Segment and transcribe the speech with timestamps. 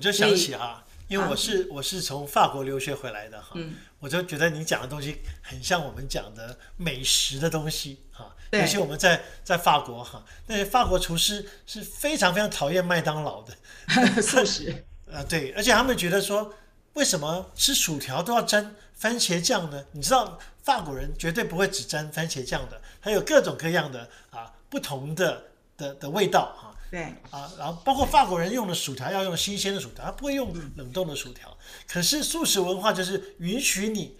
[0.00, 3.74] 我就想起哈，因为我是我是从法国留学回来的哈，嗯。
[3.98, 13.54] 我就觉得你讲的东西很像我们讲的美食的东西哈，尤其我们在在法国哈，那些法国厨师是非常非常讨厌麦当劳的，
[14.22, 16.54] 素食，啊， 对，而且他们觉得说，
[16.94, 19.84] 为什么吃薯条都要沾番茄酱呢？
[19.92, 25.44] 你知道法国人绝对不会只沾番茄酱的，还有各种各样的啊不同的
[25.76, 31.56] 的的味道哈对，啊，然后包括法国人用的薯条要用新鲜的薯条，他不会用冷冻的薯条。
[31.86, 34.18] 可是素食文化就是允许你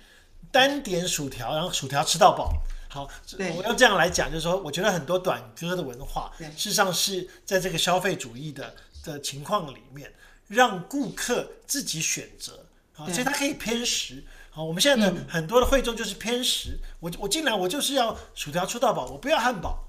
[0.52, 2.52] 单点薯条，然后薯条吃到饱。
[2.88, 3.09] 好，
[3.56, 10.12] 我要这样来讲，就是说，我觉得很多短歌的文化，事实上是在这个消费主义的的情况里面，
[10.46, 14.24] 让顾客自己选择啊，所以他可以偏食。
[14.51, 19.87] 好，我们现在的很多的会众就是偏食，我我进来我就是要薯条吃到饱，我不要汉堡。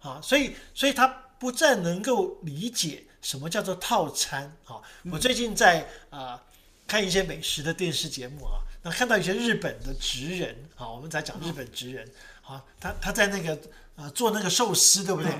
[0.00, 4.80] 啊，所以所以他不再能够理解什么叫做套餐啊。
[5.10, 6.40] 我最近在啊、呃
[6.88, 12.08] 看一些美食的电视节目啊，那看到一些日本的职人啊，我们在讲日本职人
[12.44, 13.58] 啊，他他在那个
[13.96, 15.32] 呃做那个寿司，对不对？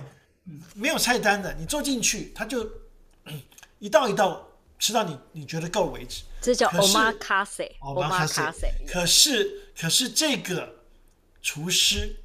[0.75, 2.69] 没有菜单的，你坐进去，他就
[3.27, 3.41] 嗯
[3.79, 6.25] 一道一道吃到你你觉得够为止。
[6.43, 8.69] 这叫可是 omakase，omakase。
[8.89, 10.81] 可是可是这个
[11.41, 12.17] 厨师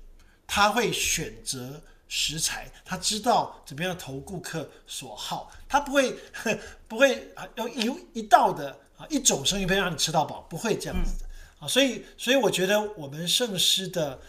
[0.47, 1.79] 他会选择
[2.11, 6.13] 食材，他知道怎么样投顾客所好，他不会
[6.89, 11.25] 不会啊用一一道的啊一种生鱼片让你吃到饱，不会这样子的
[11.61, 11.67] 啊。
[11.67, 14.19] 所以所以我觉得我们圣师的。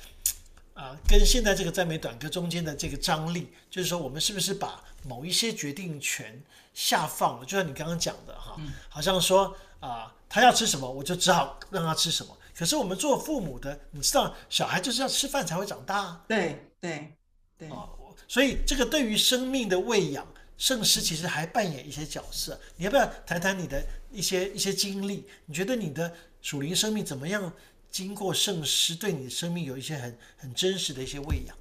[0.74, 7.44] 啊，跟现在这个赞美短歌中间的这个张力，就是说，我们是不是把某一些决定权下放了？
[7.44, 8.56] 就像你刚刚讲的哈，
[8.88, 12.34] 好像说啊，他要吃什么，我就只好让他吃什么。
[12.56, 16.24] 可是我们做父母的，你知道，小孩就是要吃饭才会长大啊。
[16.26, 17.14] 对对
[17.62, 17.88] 对，啊
[18.26, 22.58] 所以这个对于生命的喂养，圣师其实还扮演一些角色。
[22.76, 25.24] 你要不要谈谈你的一些一些经历？
[25.46, 27.52] 你觉得你的属灵生命怎么样？
[27.90, 31.56] 经过圣师对你的生命有一些很很真实的一些喂养。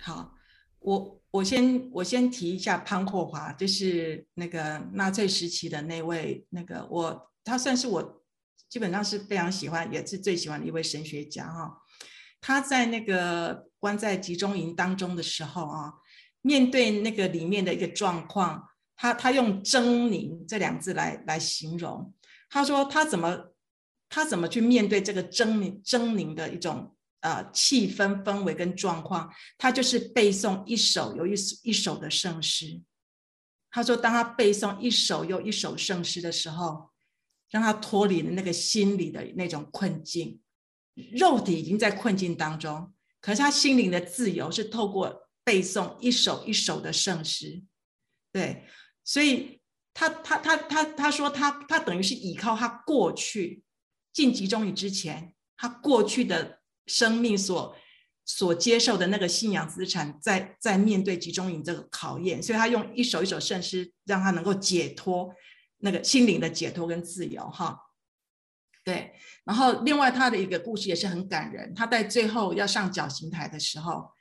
[0.00, 0.34] 好，
[0.80, 8.24] 我我先我先提一下潘霍华，就是那个纳粹时期的那位那个我，他算是我
[8.68, 11.78] 基本上是非常喜欢，也是最喜欢的一位神学家哈。
[12.46, 15.92] 他在那个关在集中营当中的时候啊，
[16.42, 22.14] 面对那个里面的一个状况，他他用狰狞这两字来来形容。
[22.48, 23.52] 他说他怎么
[24.08, 29.28] 他怎么去面对这个狰狞狰狞的一种呃气氛氛围跟状况，
[29.58, 31.34] 他就是背诵一首又一
[31.64, 32.80] 一首的圣诗。
[33.72, 36.92] 他说，当他背诵一首又一首圣诗的时候，
[37.50, 40.40] 让他脱离了那个心理的那种困境，
[41.12, 47.62] 肉体已经在困境当中，可是他心灵的自由是透过背诵一首一首的圣诗。
[48.32, 48.64] 对，
[49.04, 49.60] 所以
[49.92, 53.62] 他他他他他说他他等于是依靠他过去
[54.12, 57.76] 进集中营之前，他过去的生命所
[58.24, 65.34] 所接受的那个信仰资产，在在面对集中营这个考验，所以他用一首一首圣诗，让他能够解脱
[65.78, 67.78] 那个心灵的解脱跟自由哈。
[68.86, 74.12] 对，然后另外他的一个故事也是很感人，他在最后要上绞刑台的时候，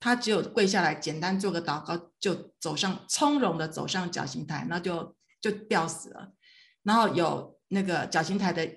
[0.00, 6.32] 他只有跪下来简单做个祷告，就走上从容的走上绞刑台，那就就吊死了。
[6.82, 8.68] 然后有那个绞刑台的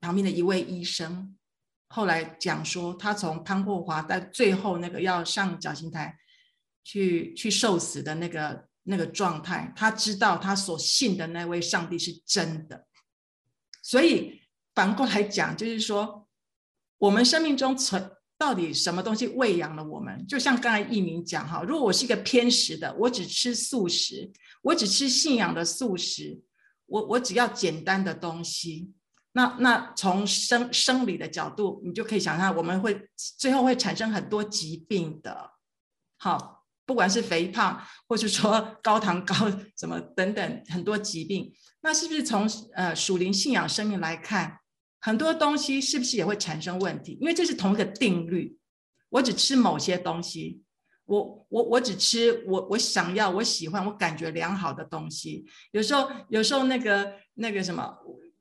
[0.00, 1.36] 旁边的一位医生，
[1.88, 6.16] 后来讲说，他从潘霍华在最后那个要上绞刑台
[6.84, 12.86] 去去受死的那个那个状态，他知道他所信的那位上帝是真的，
[13.82, 14.42] 所以
[14.76, 16.28] 反过来讲，就是说，
[16.98, 20.26] 我们生命中存到底什么东西喂养了我们？
[20.28, 26.42] 就像刚才一鸣讲哈，如果我是一个偏食的，我只吃素食，我只吃信仰的素食，
[26.84, 28.92] 我我只要简单的东西，
[29.32, 35.52] 那那从生生理的角度，你就可以想象，我们会最后会产生很多疾病的，
[36.18, 39.34] 好，不管是肥胖，或是说 高糖高
[39.78, 41.50] 什么等等很多疾病，
[41.80, 44.58] 那是不是从呃属灵信仰生命来看？
[45.06, 47.16] 很多东西是不是也会产生问题？
[47.20, 48.58] 因为这是同一个定律。
[49.08, 50.60] 我只吃某些东西，
[51.04, 55.46] 我我我只吃我我想要、我喜欢、我感觉良好的东西。
[55.70, 57.96] 有时候有时候那个那个什么，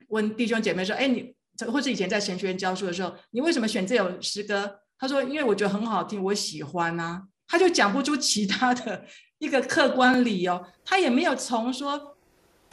[0.08, 1.36] 问弟兄姐妹说：“哎，你
[1.72, 9.06] 或者以前在神学院教书的时候，你为什么选这首诗歌？”他说：“因为我觉得很好听，我喜欢啊。”他就讲不出其他的
[9.38, 12.15] 一个客观理由，他也没有从说。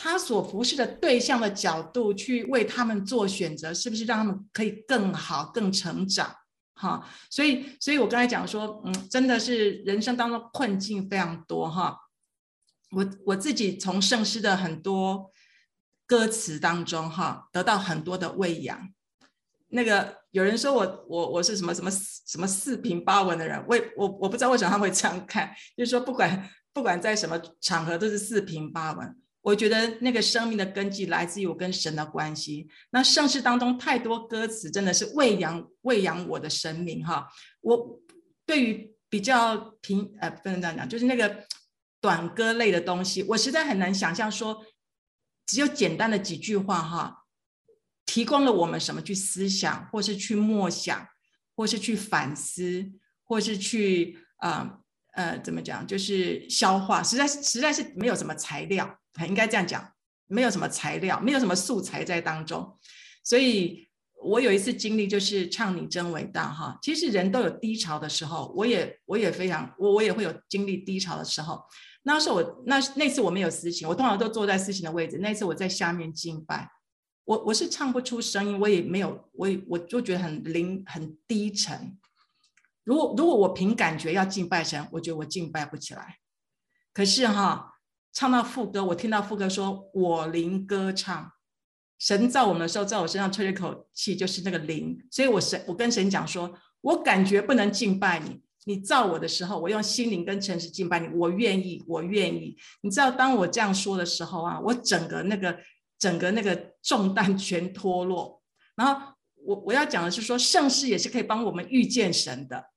[0.02, 6.34] 他所服侍的对象的角度去为他们做选择，是不是让他们可以更好、更成长？
[6.74, 11.96] 哈，所以，所以我刚才讲说，嗯，真的是人生当中困境非常多哈。
[12.90, 15.30] 我我自己从圣诗的很多
[16.04, 18.92] 歌词当中哈得到很多的喂养。
[19.68, 21.88] 那个有人说我我我是什么什么
[22.26, 29.21] 什么四平八稳的人，为我我不知道为什么他会这样看，就是说不管不管在什么场合都是四平八稳。
[29.42, 32.68] 我觉得那个生命的根基来自于我跟神的关系。
[32.90, 37.28] 那盛世当中太多歌词真的是喂养喂养我的生命哈。
[37.60, 38.00] 我
[38.46, 41.44] 对于比较平呃不能这样讲，就是那个
[42.00, 44.64] 短歌类的东西，我实在很难想象说
[45.44, 47.24] 只有简单的几句话哈，
[48.06, 51.08] 提供了我们什么去思想，或是去默想，
[51.56, 52.92] 或是去反思，
[53.24, 54.78] 或是去啊
[55.14, 59.00] 呃怎么讲，就是消化，实在是实在是没有什么材料。
[59.26, 59.92] 应该这样讲，
[60.26, 62.78] 没有什么材料，没有什么素材在当中，
[63.22, 63.86] 所以
[64.24, 66.78] 我有一次经历就是唱你真伟大哈。
[66.80, 71.62] 其实人都有低潮的时候，我也我也非常我我也会有经历低潮的时候。
[72.04, 75.18] 那时候我那那次我没有私情，我通常都坐在私情的位置。
[75.18, 76.68] 那次我在下面敬拜，
[77.24, 81.98] 我我是唱不出声音，我也没有我也我就觉得很灵很低沉。
[82.82, 86.16] 如果如果我凭感觉要敬拜神，我觉得我敬拜不起来。
[86.94, 87.68] 可是哈。
[88.12, 91.32] 唱到副歌，我听到副歌说：“我灵歌唱，
[91.98, 94.98] 神造我们的时候，在我身上吹了一口气，就是那个灵。
[95.10, 98.42] 所以我神，我跟神讲说，我感觉不能敬拜你。
[98.64, 102.56] 你造我的时候，我用心灵跟诚实敬拜你，我愿意，我愿意。
[102.82, 105.58] 你知道，当我这样说的时候啊，我整个那个
[105.98, 108.42] 整个那个重担全脱落。
[108.76, 109.14] 然后
[109.44, 112.71] 我我要讲的是说，盛世也是可以帮我们遇见神的。”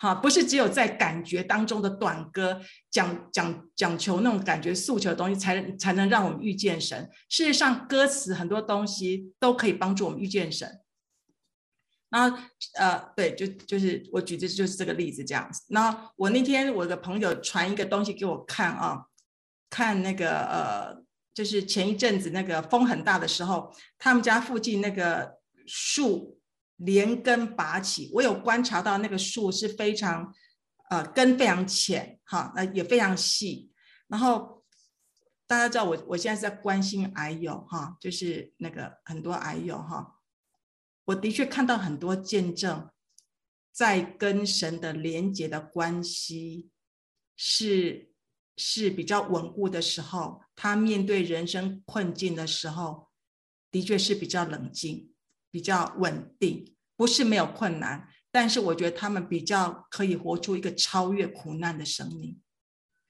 [0.00, 2.58] 哈，不是只有在感觉当中的短歌
[2.90, 7.06] 讲讲讲求那种感觉诉求的东西，才才能让我们遇见神。
[7.28, 10.80] 事实上，歌词很多东西都可以帮助我们遇见神。
[12.08, 12.30] 那，
[12.78, 15.64] 呃，对，就就是我举的就是这个例子这样子。
[15.68, 19.04] 那我那天我的朋友传一个东西给我看啊，
[19.68, 21.04] 看那个呃，
[21.34, 25.34] 就是前一阵子那个风很大的时候，他们家附近那个
[25.66, 26.39] 树。
[26.80, 30.34] 连根拔起，我有观察到那个树是非常，
[30.88, 33.70] 呃，根非常浅，哈，那也非常细。
[34.08, 34.64] 然后
[35.46, 40.20] 大家知道我我现在是在关心癌友，哈，就是那个很多癌友，哈，
[41.04, 42.88] 我的确看到很多见证，
[43.70, 46.70] 在跟神的连接的关系
[47.36, 48.10] 是
[48.56, 53.08] 是比较稳固的时候，他面对人生困境的时候，
[53.70, 55.12] 的确是比较冷静。
[55.50, 62.40] 比较稳定，不是没有困难，但是我觉得他们比较可以活出一个超越苦难的生命。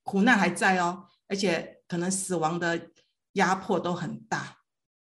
[0.03, 2.91] 苦难还在哦，而且可能死亡的
[3.35, 4.59] 压迫都很大，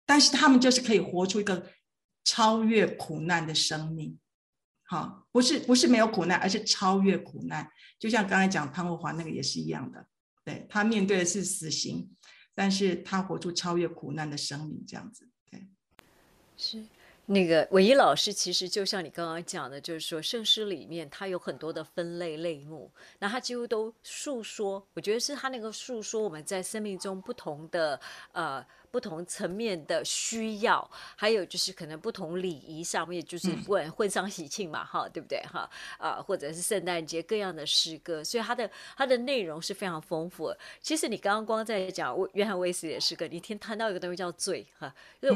[0.05, 1.71] 但是他们就是可以活出一个
[2.23, 4.17] 超越苦难的生命。
[4.83, 7.69] 好，不是不是没有苦难，而是超越苦难。
[7.99, 10.05] 就像刚才讲潘国华那个也是一样的，
[10.43, 12.15] 对他面对的是死刑，
[12.53, 15.67] 但是他活出超越苦难的生命，这样子，对，
[16.55, 16.85] 是。
[17.27, 27.99] 那个韦一老师其实就像你刚刚讲的，就是说圣诗里面它有很多的分类类目，那它几乎都诉说，我觉得是他那个诉说我们在生命中不同的
[28.31, 35.67] 呃不同层面的需要，还有就是可能不同礼仪上面，就是不管婚丧喜庆嘛，哈，对不对哈？
[35.97, 40.53] 啊，或者是圣诞节各样的诗歌，所以它的它的内容是非常丰富。
[40.79, 45.35] 其实你刚刚光在讲约翰威斯的诗歌，你听谈到一个东西叫罪哈，就。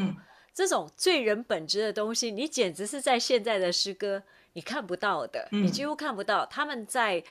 [0.54, 6.46] 这种罪人本质的东西，你简直是在现在的诗歌你看不到的，你几乎看不到。
[6.46, 7.24] 他们在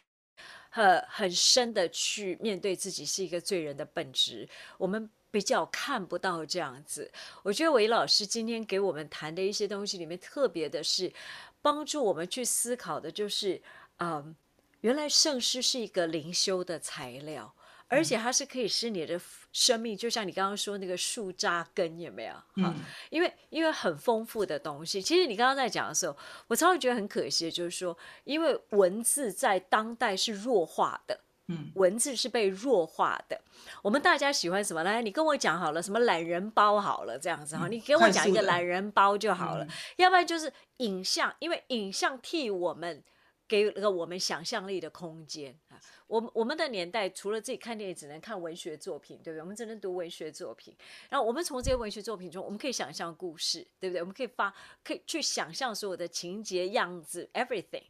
[0.71, 7.11] 很很深的去面对自己是一个罪人的本质，我们比较看不到这样子。
[7.43, 11.13] 我觉得韦老师今天给我们谈的一些东西里面，特别的是
[11.61, 13.61] 帮助我们去思考的，就是
[13.99, 14.35] 嗯，
[14.81, 17.55] 原来圣诗是一个灵修的材料。
[17.89, 19.19] 而且它是可以使你的
[19.51, 22.35] 生命，就像你刚刚说那个树扎根，有没有？
[22.57, 22.75] 嗯，
[23.11, 25.01] 因为因为很丰富的东西。
[25.01, 26.17] 其实你刚刚在讲的时候，
[26.49, 33.41] 我常常觉得很可惜，就是说，因为文字在当代是弱化的，嗯，文字是被弱化的。
[33.83, 34.83] 我们大家喜欢什么？
[34.85, 39.67] 来，你跟我讲好了，什么懒人包好了，这样子哈，你给我讲一个懒人包就好了。
[39.97, 43.03] 要不然就是影像，因为影像替我们
[43.49, 45.81] 给了我们想象力的空间啊。
[46.09, 49.43] 我我们的年代，除了自己看电影，只能看文学作品，对不对？
[49.43, 50.75] 我们只能读文学作品。
[51.11, 54.01] 然后我们从这些文学作品中，我们可以想象故事，对不对？
[54.01, 57.85] 我们可以发，可以去想象所有的情节样子，everything。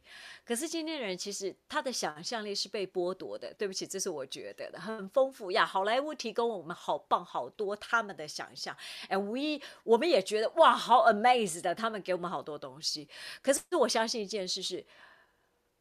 [0.45, 3.53] 可是今天的人其实他的想象力是被剥夺的。
[3.53, 5.65] 对不起，这是我觉得的，很丰富呀。
[5.65, 8.75] 好莱坞提供我们好棒好多他们的想象，
[9.07, 13.07] 哎，无一我们也觉得哇，好 amazed 的，他们给我们好多东西。
[13.41, 14.85] 可是我相信一件事是。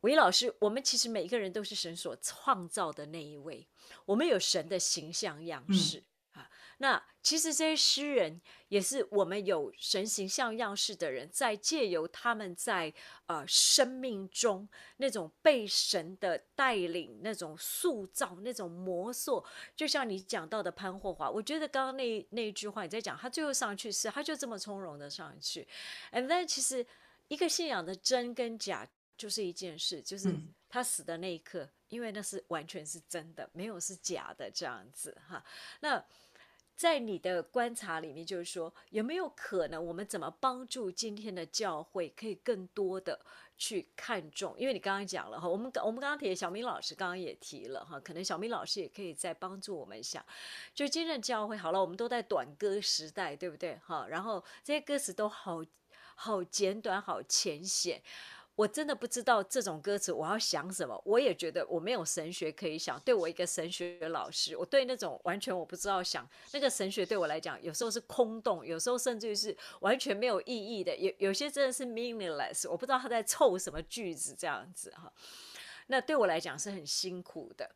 [0.00, 3.66] 韦老师，我们其实每一个人都是神所创造的那一位，
[4.06, 6.48] 我们有神的形象样式啊。
[6.80, 12.94] 那其实这些诗人也是我们有神形象样式的人，在借由他们在
[13.26, 25.66] 呃生命中那种被神的带领、那种塑造、那种魔塑，就像你讲到的潘霍华，我觉得刚刚那那一句话你在讲，他最后上去是他就这么从容的上去
[26.12, 26.86] ，and then 其实
[27.26, 30.34] 一个信仰的真跟假就是一件事，就是
[30.70, 35.44] 他死的那一刻，因为那是完全是真的，没有是假的这样子哈，
[35.80, 36.02] 那。
[36.78, 43.18] 在你的观察里面，就是说有没有可能，我们怎么帮助今天的教会可以更多的
[43.56, 44.54] 去看重？
[44.56, 50.24] 因为你刚刚讲了哈，我们我们刚刚提小明老师刚刚也提了哈，可能小明老师也可以再帮助我们一下，
[50.72, 54.06] 就今天的教会好了，我们都在短歌时代，对不对哈？
[54.08, 55.60] 然后这些歌词都好
[56.14, 58.00] 好简短，好浅显。
[58.58, 62.98] 我真的不知道这种歌词我要想什么，我也觉得我没有神学可以想。
[63.02, 70.96] 对我一个神学老师，我对那种完全我不知道想那个神学对我来讲，有时候是空洞，有时候甚至于是完全没有意义的。
[70.96, 75.12] 有有些真的是 meaningless，我不知道他在凑什么句子这样子哈。
[75.86, 77.70] 那对我来讲是很辛苦的。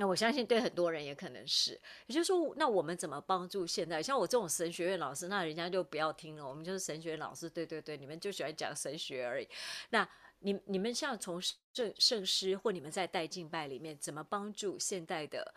[0.00, 9.46] 那我相信对很多人也可能是，也就是说，那我们怎么帮助现在像我这种神学院老师，那人家就不要听了，我们就是神学院老师，对对对，你们就喜欢讲神学而已。
[9.90, 11.38] 那你你们像从
[11.74, 15.54] 圣圣诗或你们在带敬拜里面，怎么帮助现代的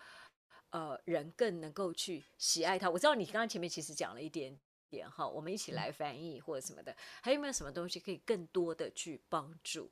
[0.71, 2.89] 呃人更能够去喜爱他？
[2.89, 4.59] 我知道你刚刚前面其实讲了一点
[4.89, 9.89] 点哈，我们一起来翻译或者什么的，还有没有什么东西可以更多的去帮助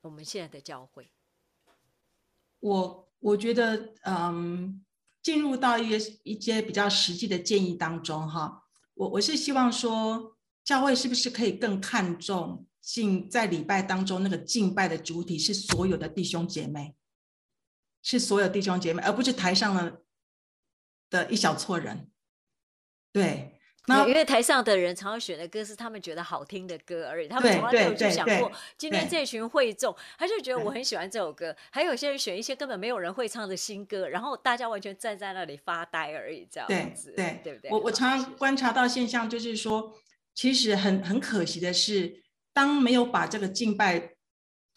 [0.00, 1.10] 我们现在的教会？
[2.62, 4.84] 我我觉得，嗯，
[5.20, 8.62] 进入到一些一些比较实际的建议当中，哈，
[8.94, 16.94] 我我是希望说，教会是不是可以更看重敬在礼拜当中那个敬拜的主体是所有的弟兄姐妹，
[18.00, 20.02] 是所有弟兄姐妹，而不是台上的
[21.10, 22.10] 的一小撮人，
[23.12, 23.51] 对。
[23.86, 31.52] 那因为台上的人常常选的歌是他们觉得好听的歌而已，他们从来没有去想过今天这群会众，他就觉得我很喜欢这首歌。
[31.68, 37.70] 还有些人选一些根本没有人会唱的新歌，然后大家完全站在那里发呆而已，这样子，对对不对？
[37.72, 39.92] 我我常常观察到现象，就是说，
[40.32, 42.22] 其实很很可惜的是，
[42.52, 44.14] 当没有把这个敬拜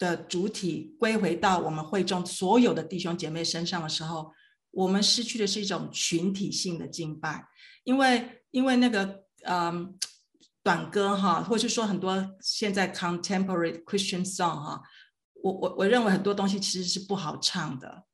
[0.00, 4.32] 的主体归回到我们会众所有的弟兄姐妹身上的时候，
[4.72, 7.44] 我们失去的是一种群体性的敬拜，
[7.84, 8.42] 因为。
[8.56, 9.94] 因为那个嗯，
[10.62, 14.80] 短歌哈，或者是说很多现在 contemporary Christian song 哈，
[15.42, 18.04] 我我我认为很多东西其实是不好唱的。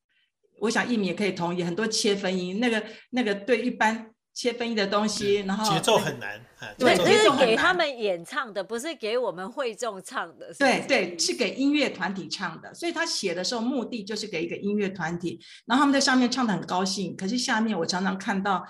[0.58, 6.44] 我想一米也可以同意，很多切分音，那个那个对一般切分音的东西，然后节奏很难。
[6.76, 10.52] 对，这是给他们演唱的，不是给我们会众唱的。
[10.58, 12.74] 对对，是给音乐团体唱的。
[12.74, 18.66] 所以他写的时候目的就是给一个音乐团体，然后他们在上面唱的很高兴，可是下面我常常看到。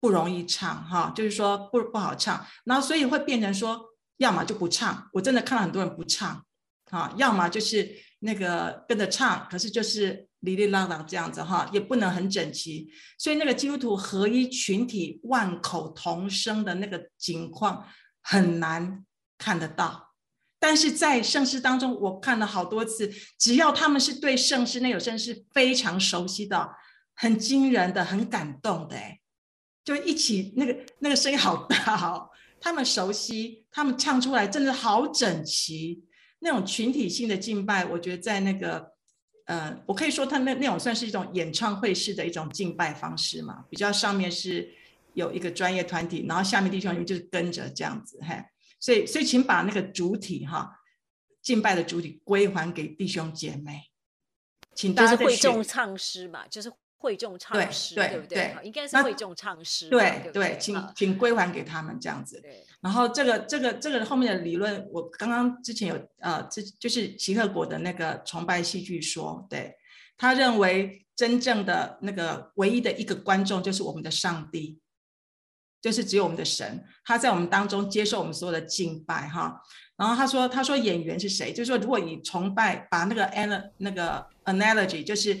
[0.00, 3.78] 不容易唱哈，就是说不不好唱，然后所以会变成说，
[4.16, 5.08] 要么就不唱。
[5.12, 6.42] 我真的看到很多人不唱，
[6.90, 7.86] 哈，要么就是
[8.20, 12.90] 那个跟着唱，可是就是哩哩啦啦这样子哈，也不能很整齐。
[13.18, 17.86] 所以那个基督徒合一群体万口同声的那个情况
[18.22, 19.04] 很难
[19.36, 20.14] 看得到。
[20.58, 26.70] 但是在圣诗当中，我看了好多次，只要他们是对圣诗那首圣诗非常熟悉的，
[27.14, 29.19] 很惊人的，很感动的，哎。
[29.82, 32.28] 就一起那个那个声音好大哦，
[32.60, 36.04] 他们熟悉，他们唱出来真的好整齐，
[36.40, 38.92] 那种群体性的敬拜，我觉得在那个
[39.46, 44.70] 呃，我可以说他那那种算是一种演唱会式的一种敬拜方式嘛，比较上面是
[45.14, 48.36] 有一个专业团体，然后下面弟兄们就是跟着这样子，嘿，
[48.78, 50.78] 所以所以请把那个主体哈，
[51.40, 53.90] 敬拜的主体归还给弟兄姐妹，
[54.74, 56.70] 请大家会众唱诗嘛，就是。
[57.00, 58.54] 会众唱诗，对不对？
[58.62, 59.88] 应该是会众唱诗。
[59.88, 62.42] 对对，请请归还给他们这样子。
[62.82, 69.74] 然后这个这个这个后面的理论，我刚刚之前有呃，这就是齐克果的那个崇拜戏剧说，对
[70.18, 74.78] 他认为真正的那个唯一的一个观众就是我们的上帝，
[75.80, 79.58] 就是只有我们的神，他在我们当中接受我们所有的敬拜哈。
[79.96, 81.50] 然后他说他说演员是谁？
[81.50, 85.38] 就是说如果你崇拜把那个 an 那个 analogy 就是。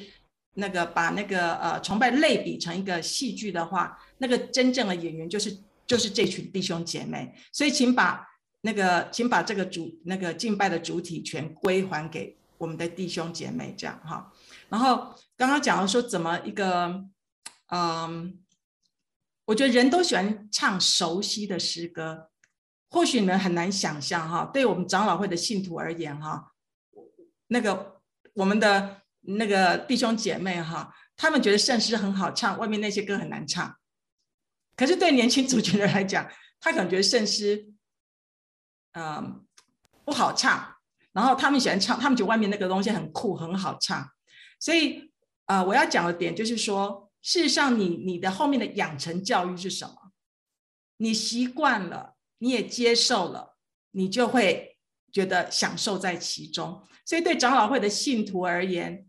[0.54, 8.26] 那个把那个呃崇拜类比成一个戏剧的话，那个真正的演员就是就是这群弟兄姐妹，所以请把
[8.62, 14.32] 那个请把这个主那个敬拜的主体权归还给我们的弟兄姐妹，这样哈。
[14.68, 17.04] 然后刚刚讲了说怎么一个
[17.68, 18.36] 嗯，
[19.44, 22.28] 我觉得人都喜欢唱熟悉的诗歌，
[22.90, 26.52] 或许你们很难想象哈，对我们长老会的信徒而言哈，
[27.46, 28.00] 那个
[28.34, 28.96] 我们的。
[29.36, 33.76] 那个弟兄姐妹哈，他们觉得圣诗很好唱，外面那些歌很难唱。
[34.76, 37.72] 可是对年轻族群来讲，他可能觉得圣诗，
[38.92, 39.44] 嗯，
[40.04, 40.76] 不好唱。
[41.12, 44.10] 然后他们喜欢唱，他们觉得外面那个东西很酷，很好唱。
[44.60, 45.10] 所以，
[45.46, 50.12] 呃，我要讲的点就是说，事实上，你你的后面的养成教育是什么？
[50.98, 53.56] 你习惯了，你也接受了，
[53.90, 54.78] 你就会
[55.12, 56.86] 觉得享受在其中。
[57.04, 59.04] 所以，对长老会的信徒而言，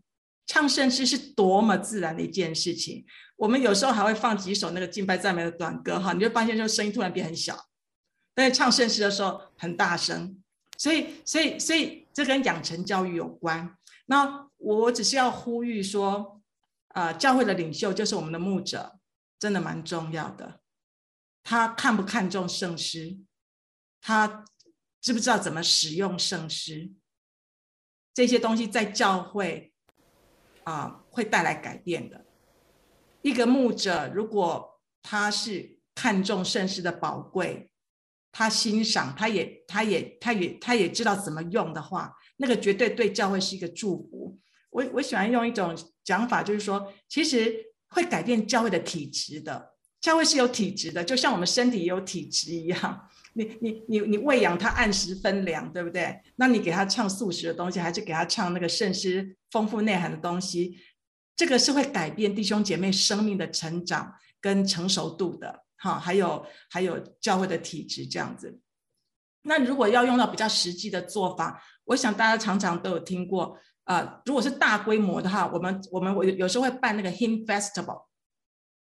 [0.52, 3.06] 唱圣诗是多么自然的一件事情。
[3.36, 7.58] 我们有时候还会放几首那个敬拜赞美的短歌，哈，你就发现就声音突然变很小，
[8.34, 10.38] 但是唱圣诗的时候很大声。
[10.76, 13.74] 所以，所以，所以这跟养成教育有关。
[14.04, 16.42] 那我只是要呼吁说，
[16.88, 18.98] 呃，教会的领袖就是我们的牧者，
[19.38, 20.60] 真的蛮重要的。
[21.42, 23.16] 他看不看重圣诗？
[24.02, 24.44] 他
[25.00, 26.92] 知不知道怎么使用圣诗？
[28.12, 29.71] 这些东西在教会
[30.64, 32.24] 啊会带来改变的。
[33.22, 37.68] 一个牧者如果他是看重圣诗的宝贵。
[38.34, 44.38] 他欣赏，他也，他也，他也，他也知道怎么用的话，那个绝对对教会是一个祝福。
[44.70, 47.54] 我我喜欢用一种讲法，就是说，其实
[47.88, 49.74] 会改变教会的体质的。
[50.00, 53.06] 教会是有体质的，就像我们身体也有体质一样。
[53.34, 56.20] 你你你你喂养他按时分粮，对不对？
[56.36, 60.76] 那你给他唱素食的东西，还是给他唱那个圣诗丰富内涵的东西？
[61.34, 65.64] 这个是会改变弟兄姐妹生命的成长跟成熟度的。
[65.78, 68.60] 哈，还有还有教会的体质这样子。
[69.42, 73.58] 那如果要用到比较实际的做法，我想大家常常都有听过。
[73.84, 78.04] 呃，如果是大规模的话，我们我们我有时候会办那个 Hymn Festival，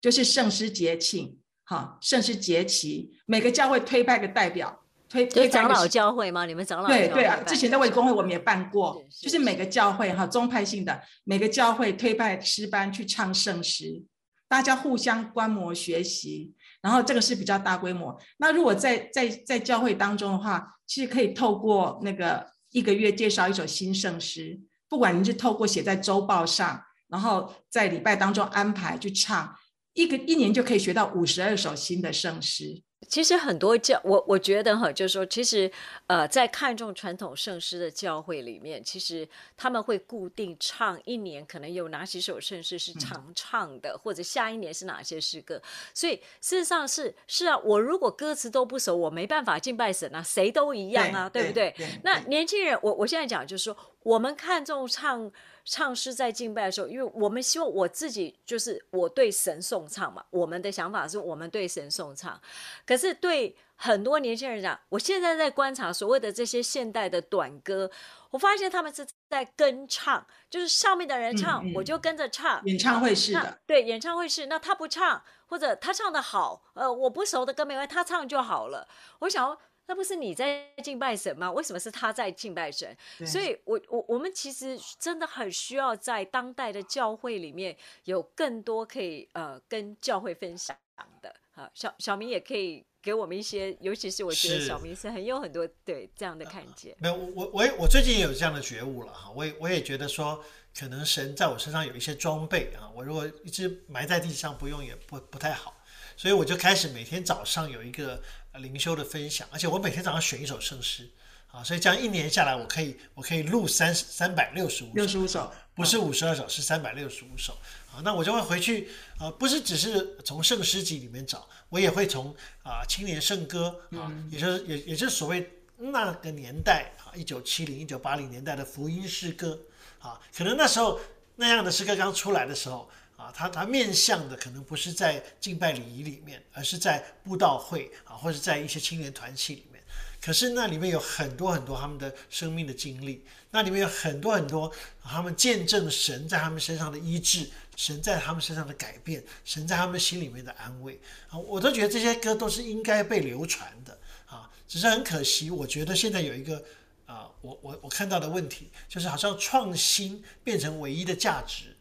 [0.01, 1.41] 就是圣诗节庆。
[1.67, 6.47] 哈，圣诗节期，每个教会推派个代表，推推长老教会吗？
[6.47, 14.03] 你们长老对对啊，之前在卫公会我们也办过，就是每个教会哈宗派性的每个教会推派诗班去唱圣诗，
[14.49, 16.55] 大家互相观摩学习。
[16.83, 18.17] 然后这个是比较大规模。
[18.37, 29.53] 那如果在在在教会当中的话，其实可以透过那个一个月介绍一首新圣诗，不管你是透过写在周报上，然后在礼拜当中安排去唱，
[29.97, 32.83] 一个一年就可以学到五十二首新的圣诗。
[33.09, 35.71] 其实很多教我我觉得哈，就是说，其实
[36.07, 45.61] 呃，在看重传统圣诗的教会里面，其实他们会固定唱一年，可能有哪几首圣诗是常唱的，或者下一年是哪些诗歌。
[45.95, 51.73] 所以事实上是是啊，我如果歌词都不熟，我没办法敬拜神啊，谁都一样啊，对不对？
[52.03, 55.31] 那年轻人，我我现在讲就是说，我们看重唱。
[55.69, 60.25] 唱诗在敬拜的时候，因为我们希望我自己就是我对神颂唱嘛。
[60.31, 62.41] 我们的想法是我们对神颂唱，
[62.87, 67.91] 可是对很多年轻人讲，我现在在观察所谓的这些现代的短歌，
[68.31, 72.63] 我发现他们是在跟唱，就是上面的人唱，我就跟着唱。
[72.65, 74.47] 演唱会是的，对，演唱会是。
[74.47, 78.87] 那他不唱，或者他唱的好，呃，我不熟的歌没关系，他唱就好了。
[79.19, 79.59] 我想。
[79.87, 81.51] 那不是你在敬拜神吗？
[81.53, 82.97] 为什么是他在敬拜神？
[83.25, 90.77] 所以，我我我们其实真的很需要在当代的教会里面有更多可以呃跟教会分享
[91.23, 91.35] 的。
[91.53, 96.95] 好，小小明也可以给我们一些，尤其是我觉得小明是很有很多对这样的看见。
[96.99, 99.31] 没有，我我我我最近也有这样的觉悟了哈。
[99.31, 100.43] 我也我也觉得说，
[100.77, 105.76] 可能神在我身上有一些装备啊，我如果一直埋在地上不用也不不太好，
[106.17, 108.23] 所以我就开始每天早上有一个。
[108.57, 111.07] 灵修的分享，而且我每天早上选一首圣诗，
[111.49, 117.53] 啊，所以这样一年下来，我可以我可以录三三百六十五六十五首，不是五十二首，是三百六十五首，
[117.93, 129.61] 啊，那我就会回去啊，不是只是从圣诗集里面找，我也会从啊青年圣歌啊，也就是也也就是所谓那个年代啊，一九七零一九八零年代的福音诗歌，
[129.99, 130.99] 啊，可能那时候
[131.35, 132.91] 那样的诗歌刚出来的时候。
[133.17, 139.83] 啊，他他面向的可能不是在敬拜礼仪里面，而是在布道会啊，或者在一些青年团契里面。
[140.21, 144.71] 可是那里面有很多很多他们的生命的经历，那里面有很多很多
[145.03, 154.51] 他们见证神在他们身上的医治，神在他们身上的改变，神在他们心里面的安慰啊，我都觉得这些歌都是应该被流传的啊。
[154.67, 156.63] 只是很可惜，我觉得现在有一个
[157.07, 161.76] 啊，我我我看到的问题，就是好像创新变成唯一的价值。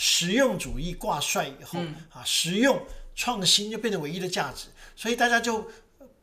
[0.00, 1.80] 实用主义挂帅以后
[2.12, 2.80] 啊，实用
[3.16, 5.68] 创新就变成唯一的价值，所以大家就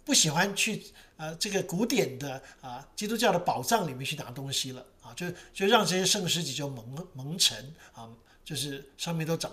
[0.06, 0.82] 不喜欢去
[1.18, 8.08] 呃这个古典的啊基督教的宝藏里面去拿东西了啊，就就让这些圣诗集就蒙蒙尘啊，
[8.46, 9.52] 就是上面都长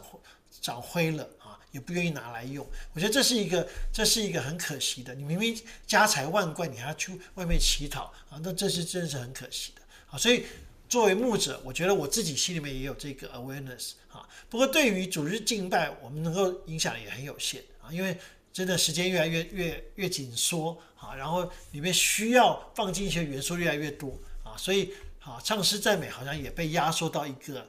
[0.61, 2.65] 长灰了啊，也不愿意拿来用。
[2.93, 9.83] 我觉得这是一个这是一个很可惜的，你明明家财万贯，你还要去外面乞讨啊，那这是真是很可惜的
[10.13, 10.45] 啊，所以。
[10.93, 14.29] 作为牧者，我觉得我自己心里面也有这个 awareness 啊。
[14.51, 18.15] 不过对于主日敬拜，我们能够影响也很有限啊，因为
[18.53, 27.67] 真的时间越来越越越紧缩啊，然后里面需要放进一些元素越来越多啊，所以啊，唱诗赞美好像也被压缩到一个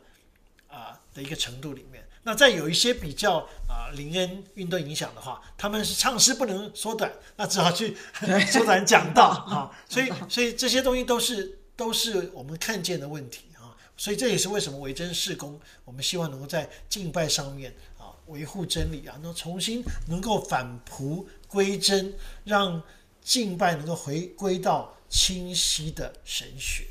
[0.68, 2.06] 啊的一个程度里面。
[2.24, 3.38] 那在有一些比较
[3.70, 7.96] 啊灵恩运动影响的话，他们是唱诗不能缩短，那只好去
[8.52, 9.72] 缩短讲道啊。
[9.88, 13.76] 所以所以这些东西都是都是我们看见的问题啊。
[13.96, 22.82] 所以这也是为什么维真事工，我们希望能够在敬拜上面啊维护真理啊，能重新能够返璞归真，让
[23.22, 26.86] 敬拜能够回归到清晰的神学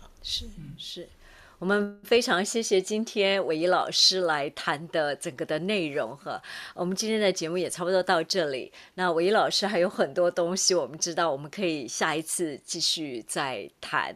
[0.00, 0.08] 啊。
[0.22, 0.46] 是
[0.78, 1.08] 是。
[1.58, 6.40] 我们非常谢谢今天伟一老师来谈的整个的内容哈。
[6.74, 8.72] 我们今天的节目也差不多到这里。
[8.94, 14.14] 那伟一老师还有很多东西，我们知道我们可以下一次继续再谈，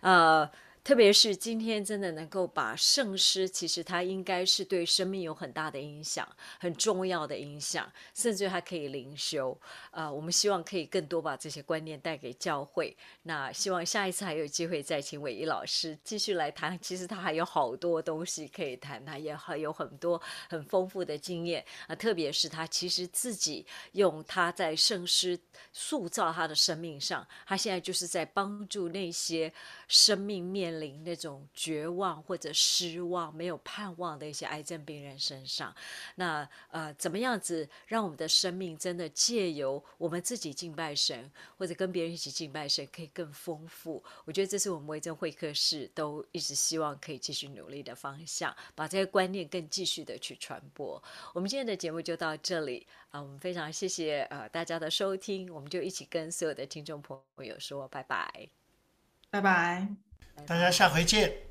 [0.00, 0.48] 呃。
[0.88, 6.26] 特别是今天真的能够把圣诗，其实它应该是对生命有很大的影响，
[6.58, 9.54] 很重要的影响，甚至还可以灵修。
[9.90, 12.96] 呃，我们希望可以更多把这些观念带给教会。
[13.24, 16.80] 那希望下一次还有机会再请伟一老师继续来谈。
[16.80, 21.94] 其实他还有好多东西可以谈，他也还有很多很丰富的经验啊。
[21.94, 25.38] 特别是他其实自己用他在圣诗
[25.70, 29.52] 塑造他的生命上，他现在就是在帮助那些
[29.86, 30.77] 生命面。
[30.80, 35.74] 临那种绝望或者失望、没有盼望的一些癌症病人身上，
[36.14, 44.02] 那呃，怎么样子让我们的生命真的借由我们自己敬拜神，或者跟别人一起敬拜神，可以更丰富？
[44.24, 51.02] 我觉得这是我们维珍会客室都一直希望可以继续努力的方向，把这些观念更继续的去传播。
[51.34, 58.48] 我们今天的节目就到这里啊，我们非常谢谢呃大家的收听，我们就一起跟所有的听众朋友说拜拜，
[59.30, 60.07] 拜拜。
[60.46, 61.47] 大家下回见。